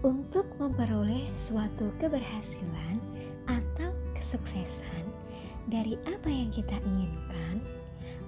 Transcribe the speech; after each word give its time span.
Untuk 0.00 0.48
memperoleh 0.56 1.28
suatu 1.36 1.92
keberhasilan 2.00 2.96
atau 3.44 3.92
kesuksesan 4.16 5.04
dari 5.68 5.92
apa 6.08 6.24
yang 6.24 6.48
kita 6.56 6.72
inginkan, 6.88 7.60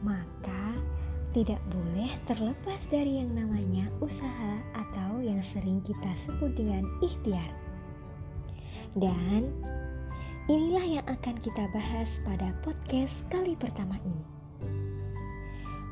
maka 0.04 0.76
tidak 1.32 1.56
boleh 1.72 2.12
terlepas 2.28 2.76
dari 2.92 3.24
yang 3.24 3.32
namanya 3.32 3.88
usaha 4.04 4.60
atau 4.76 5.24
yang 5.24 5.40
sering 5.40 5.80
kita 5.80 6.12
sebut 6.28 6.52
dengan 6.52 6.84
ikhtiar. 7.00 7.48
Dan 8.92 9.48
inilah 10.52 11.00
yang 11.00 11.06
akan 11.08 11.40
kita 11.40 11.72
bahas 11.72 12.12
pada 12.28 12.52
podcast 12.60 13.16
kali 13.32 13.56
pertama 13.56 13.96
ini. 14.04 14.20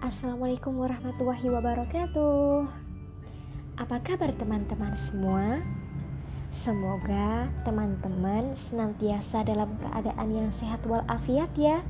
Assalamualaikum 0.04 0.76
warahmatullahi 0.76 1.48
wabarakatuh. 1.48 2.89
Apa 3.80 3.96
kabar 4.04 4.28
teman-teman 4.36 4.92
semua? 5.00 5.56
Semoga 6.52 7.48
teman-teman 7.64 8.52
senantiasa 8.68 9.40
dalam 9.40 9.72
keadaan 9.80 10.28
yang 10.36 10.52
sehat 10.60 10.84
walafiat 10.84 11.48
ya. 11.56 11.80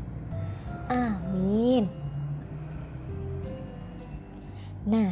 Amin. 0.86 1.90
Nah, 4.86 5.10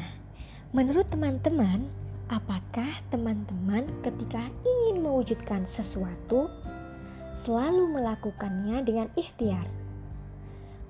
menurut 0.71 1.11
teman-teman, 1.11 1.91
apakah 2.31 3.03
teman-teman 3.11 3.91
ketika 4.07 4.47
ingin 4.63 5.03
mewujudkan 5.03 5.67
sesuatu 5.67 6.47
selalu 7.43 7.91
melakukannya 7.91 8.87
dengan 8.87 9.11
ikhtiar? 9.19 9.67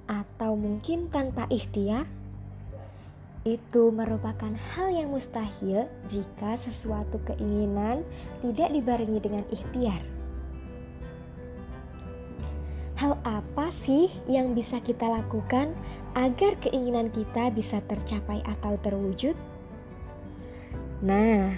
Atau 0.04 0.52
mungkin 0.52 1.08
tanpa 1.08 1.48
ikhtiar? 1.48 2.17
Itu 3.48 3.88
merupakan 3.88 4.52
hal 4.52 4.92
yang 4.92 5.08
mustahil 5.08 5.88
jika 6.12 6.60
sesuatu 6.60 7.16
keinginan 7.24 8.04
tidak 8.44 8.68
dibarengi 8.76 9.20
dengan 9.24 9.44
ikhtiar. 9.48 10.02
Hal 12.98 13.14
apa 13.24 13.70
sih 13.86 14.10
yang 14.26 14.52
bisa 14.52 14.82
kita 14.84 15.06
lakukan 15.06 15.72
agar 16.18 16.58
keinginan 16.60 17.08
kita 17.14 17.48
bisa 17.54 17.78
tercapai 17.86 18.42
atau 18.44 18.74
terwujud? 18.82 19.38
Nah, 20.98 21.54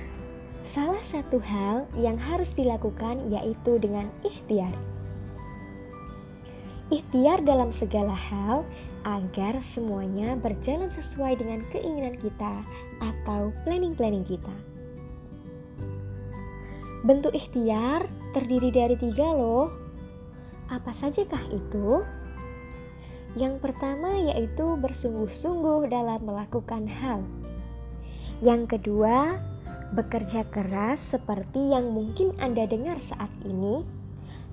salah 0.71 1.01
satu 1.09 1.41
hal 1.41 1.89
yang 1.97 2.21
harus 2.21 2.53
dilakukan 2.53 3.33
yaitu 3.33 3.81
dengan 3.81 4.05
ikhtiar. 4.21 4.71
Ikhtiar 6.93 7.41
dalam 7.41 7.73
segala 7.73 8.13
hal 8.13 8.69
agar 9.05 9.61
semuanya 9.63 10.37
berjalan 10.37 10.91
sesuai 10.97 11.41
dengan 11.41 11.61
keinginan 11.73 12.17
kita 12.21 12.65
atau 13.01 13.55
planning-planning 13.65 14.25
kita. 14.25 14.57
Bentuk 17.01 17.33
ikhtiar 17.33 18.05
terdiri 18.37 18.69
dari 18.69 18.97
tiga 19.01 19.33
loh. 19.33 19.73
Apa 20.69 20.93
sajakah 20.93 21.41
itu? 21.49 22.05
Yang 23.39 23.63
pertama 23.63 24.11
yaitu 24.21 24.77
bersungguh-sungguh 24.77 25.89
dalam 25.89 26.21
melakukan 26.27 26.85
hal. 26.91 27.25
Yang 28.45 28.77
kedua, 28.77 29.41
bekerja 29.97 30.45
keras 30.51 31.01
seperti 31.01 31.73
yang 31.73 31.89
mungkin 31.95 32.37
Anda 32.37 32.69
dengar 32.69 33.01
saat 33.01 33.31
ini. 33.47 33.87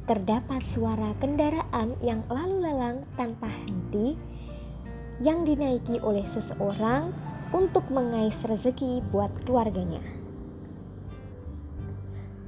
Terdapat 0.07 0.63
suara 0.71 1.11
kendaraan 1.19 1.99
yang 1.99 2.23
lalu 2.31 2.63
lalang 2.63 3.03
tanpa 3.19 3.51
henti 3.51 4.15
yang 5.23 5.45
dinaiki 5.45 5.97
oleh 6.05 6.23
seseorang 6.33 7.09
untuk 7.55 7.87
mengais 7.89 8.37
rezeki 8.43 9.01
buat 9.09 9.31
keluarganya. 9.45 10.03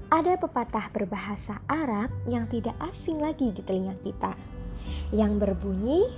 Ada 0.09 0.41
pepatah 0.41 0.89
berbahasa 0.89 1.61
Arab 1.69 2.09
yang 2.25 2.49
tidak 2.49 2.73
asing 2.81 3.21
lagi 3.21 3.53
di 3.53 3.61
telinga 3.61 3.94
kita, 4.01 4.33
yang 5.13 5.38
berbunyi 5.38 6.09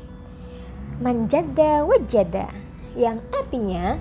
manjada 1.03 1.83
wajada, 1.83 2.47
yang 2.95 3.19
artinya 3.35 3.99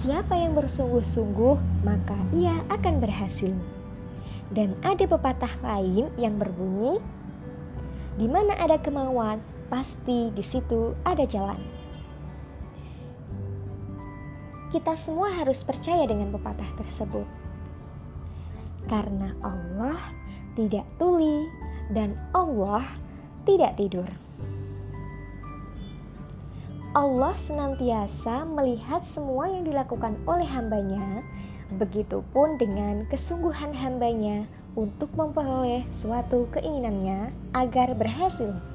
siapa 0.00 0.32
yang 0.32 0.56
bersungguh-sungguh 0.56 1.84
maka 1.84 2.16
ia 2.32 2.64
akan 2.72 3.04
berhasil. 3.04 3.52
Dan 4.52 4.76
ada 4.84 5.04
pepatah 5.04 5.60
lain 5.60 6.08
yang 6.16 6.36
berbunyi 6.36 7.00
di 8.16 8.28
mana 8.28 8.56
ada 8.60 8.76
kemauan, 8.80 9.40
pasti 9.72 10.28
di 10.36 10.44
situ 10.44 10.92
ada 11.00 11.24
jalan. 11.24 11.56
Kita 14.68 14.92
semua 15.00 15.32
harus 15.32 15.64
percaya 15.64 16.04
dengan 16.04 16.28
pepatah 16.36 16.68
tersebut. 16.76 17.24
Karena 18.84 19.32
Allah 19.40 20.12
tidak 20.52 20.84
tuli 21.00 21.48
dan 21.88 22.12
Allah 22.36 22.84
tidak 23.48 23.80
tidur. 23.80 24.08
Allah 26.92 27.32
senantiasa 27.48 28.44
melihat 28.44 29.00
semua 29.16 29.48
yang 29.48 29.64
dilakukan 29.64 30.12
oleh 30.28 30.44
hambanya, 30.44 31.24
begitupun 31.80 32.60
dengan 32.60 33.08
kesungguhan 33.08 33.72
hambanya 33.72 34.44
untuk 34.76 35.08
memperoleh 35.16 35.88
suatu 35.96 36.44
keinginannya 36.52 37.32
agar 37.56 37.96
berhasil. 37.96 38.71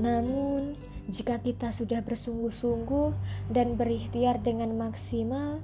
Namun, 0.00 0.74
jika 1.12 1.38
kita 1.38 1.70
sudah 1.70 2.00
bersungguh-sungguh 2.02 3.12
dan 3.52 3.76
berikhtiar 3.78 4.40
dengan 4.40 4.74
maksimal, 4.74 5.60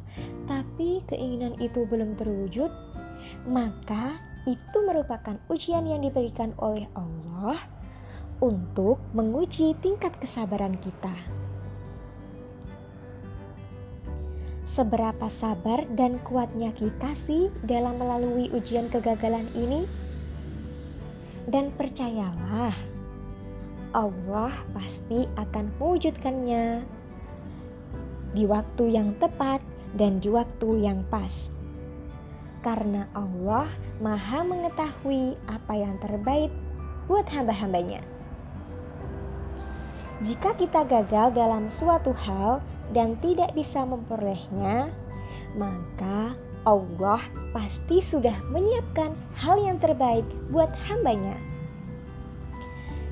tapi 0.47 1.01
keinginan 1.09 1.57
itu 1.59 1.89
belum 1.89 2.15
terwujud, 2.21 2.71
maka 3.49 4.21
itu 4.45 4.79
merupakan 4.85 5.37
ujian 5.49 5.85
yang 5.89 6.05
diberikan 6.05 6.53
oleh 6.61 6.87
Allah 6.97 7.61
untuk 8.41 9.01
menguji 9.13 9.77
tingkat 9.85 10.17
kesabaran 10.21 10.77
kita. 10.81 11.13
Seberapa 14.71 15.27
sabar 15.43 15.83
dan 15.99 16.23
kuatnya 16.23 16.71
kita 16.73 17.13
sih 17.27 17.51
dalam 17.67 17.99
melalui 17.99 18.49
ujian 18.55 18.87
kegagalan 18.87 19.51
ini? 19.53 19.85
Dan 21.51 21.75
percayalah, 21.75 22.73
Allah 23.91 24.55
pasti 24.71 25.27
akan 25.35 25.75
mewujudkannya 25.79 26.87
di 28.31 28.47
waktu 28.47 28.85
yang 28.95 29.19
tepat 29.19 29.59
dan 29.99 30.23
di 30.23 30.31
waktu 30.31 30.87
yang 30.87 31.03
pas. 31.11 31.33
Karena 32.63 33.11
Allah 33.17 33.67
Maha 33.99 34.47
mengetahui 34.47 35.35
apa 35.51 35.75
yang 35.75 35.99
terbaik 35.99 36.53
buat 37.11 37.27
hamba-hambanya. 37.27 38.05
Jika 40.23 40.55
kita 40.55 40.85
gagal 40.85 41.33
dalam 41.33 41.73
suatu 41.73 42.13
hal 42.13 42.61
dan 42.93 43.17
tidak 43.25 43.57
bisa 43.57 43.83
memperolehnya, 43.89 44.93
maka 45.57 46.37
Allah 46.69 47.25
pasti 47.57 48.05
sudah 48.05 48.37
menyiapkan 48.53 49.17
hal 49.41 49.57
yang 49.57 49.81
terbaik 49.81 50.29
buat 50.53 50.69
hambanya. 50.87 51.35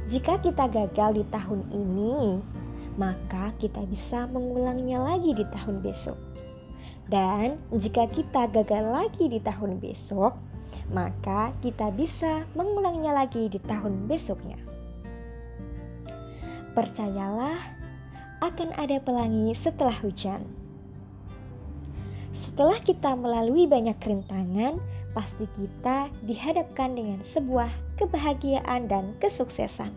Jika 0.08 0.40
kita 0.40 0.72
gagal 0.72 1.20
di 1.20 1.24
tahun 1.28 1.68
ini, 1.68 2.40
maka 2.96 3.52
kita 3.60 3.84
bisa 3.84 4.24
mengulangnya 4.32 5.04
lagi 5.04 5.36
di 5.36 5.44
tahun 5.52 5.84
besok. 5.84 6.16
Dan 7.12 7.60
jika 7.76 8.08
kita 8.08 8.48
gagal 8.48 8.84
lagi 8.88 9.28
di 9.28 9.36
tahun 9.44 9.76
besok, 9.76 10.32
maka 10.88 11.52
kita 11.60 11.92
bisa 11.92 12.48
mengulangnya 12.56 13.12
lagi 13.12 13.52
di 13.52 13.60
tahun 13.60 14.08
besoknya. 14.08 14.56
Percayalah, 16.72 17.60
akan 18.40 18.80
ada 18.80 18.96
pelangi 19.04 19.52
setelah 19.60 19.96
hujan. 20.00 20.40
Setelah 22.32 22.80
kita 22.80 23.12
melalui 23.12 23.68
banyak 23.68 24.00
rintangan, 24.00 24.80
pasti 25.12 25.44
kita 25.58 26.08
dihadapkan 26.24 26.96
dengan 26.96 27.20
sebuah 27.28 27.87
kebahagiaan 27.98 28.86
dan 28.86 29.18
kesuksesan. 29.18 29.92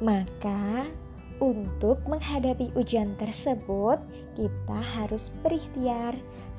Maka, 0.00 0.88
untuk 1.36 2.00
menghadapi 2.08 2.72
ujian 2.76 3.12
tersebut, 3.20 4.00
kita 4.36 4.78
harus 4.96 5.32
berikhtiar 5.40 6.16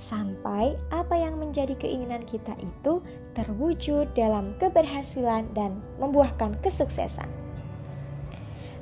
sampai 0.09 0.77
apa 0.89 1.13
yang 1.17 1.37
menjadi 1.37 1.73
keinginan 1.77 2.25
kita 2.25 2.53
itu 2.57 3.01
terwujud 3.37 4.09
dalam 4.17 4.53
keberhasilan 4.57 5.45
dan 5.53 5.77
membuahkan 6.01 6.57
kesuksesan. 6.61 7.29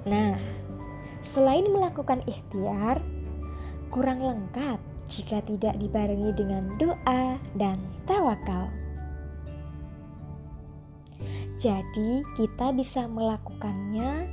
Nah, 0.07 0.39
selain 1.35 1.67
melakukan 1.67 2.23
ikhtiar, 2.23 3.03
kurang 3.91 4.23
lengkap 4.23 4.79
jika 5.11 5.43
tidak 5.43 5.75
dibarengi 5.79 6.31
dengan 6.35 6.71
doa 6.79 7.39
dan 7.59 7.79
tawakal. 8.07 8.71
Jadi, 11.65 12.21
kita 12.37 12.77
bisa 12.77 13.09
melakukannya 13.09 14.29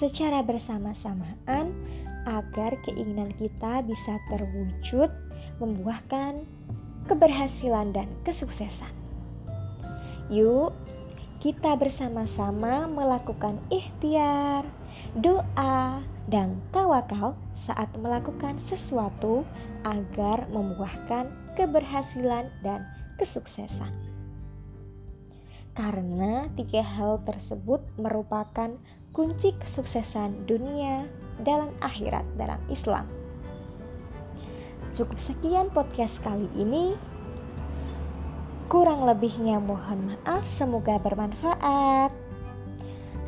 secara 0.00 0.40
bersamaan 0.40 1.76
agar 2.24 2.80
keinginan 2.80 3.28
kita 3.36 3.84
bisa 3.84 4.16
terwujud 4.32 5.12
membuahkan 5.60 6.48
keberhasilan 7.04 7.92
dan 7.92 8.08
kesuksesan. 8.24 8.88
Yuk, 10.32 10.72
kita 11.44 11.76
bersama-sama 11.76 12.88
melakukan 12.88 13.60
ikhtiar, 13.68 14.64
doa, 15.20 16.00
dan 16.24 16.56
tawakal 16.72 17.36
saat 17.68 17.92
melakukan 18.00 18.56
sesuatu 18.64 19.44
agar 19.84 20.48
membuahkan 20.48 21.28
keberhasilan 21.60 22.48
dan 22.64 22.88
kesuksesan. 23.20 24.09
Karena 25.74 26.50
tiga 26.58 26.82
hal 26.82 27.22
tersebut 27.22 27.80
merupakan 27.96 28.74
kunci 29.14 29.54
kesuksesan 29.58 30.46
dunia 30.46 31.06
dalam 31.42 31.70
akhirat 31.82 32.26
dalam 32.34 32.58
Islam. 32.70 33.06
Cukup 34.94 35.18
sekian 35.22 35.70
podcast 35.70 36.18
kali 36.22 36.50
ini. 36.58 36.98
Kurang 38.70 39.02
lebihnya 39.06 39.58
mohon 39.58 40.14
maaf, 40.14 40.46
semoga 40.46 40.98
bermanfaat. 41.02 42.14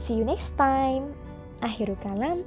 See 0.06 0.18
you 0.18 0.26
next 0.26 0.54
time. 0.58 1.14
Akhirul 1.62 1.98
kalam. 2.02 2.46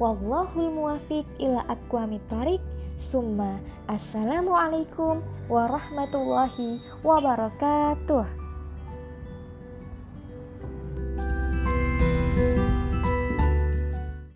Wallahul 0.00 0.72
muwafiq 0.72 1.24
ila 1.40 1.64
aqwamit 1.68 2.24
thariq. 2.32 2.60
Summa 3.00 3.60
assalamualaikum 3.88 5.20
warahmatullahi 5.50 6.80
wabarakatuh. 7.04 8.41